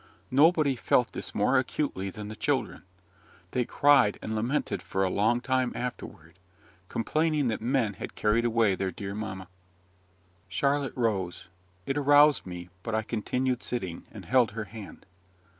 [0.31, 2.81] Nobody felt this more acutely than the children:
[3.51, 6.39] they cried and lamented for a long time afterward,
[6.89, 9.47] complaining that men had carried away their dear mamma."
[10.49, 11.45] Charlotte rose.
[11.85, 15.05] It aroused me; but I continued sitting, and held her hand.